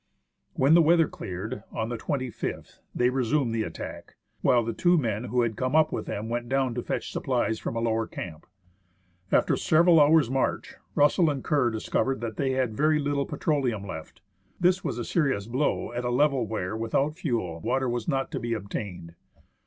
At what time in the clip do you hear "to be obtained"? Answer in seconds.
18.31-19.13